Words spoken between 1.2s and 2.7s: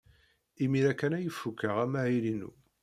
fukeɣ amahil-inu.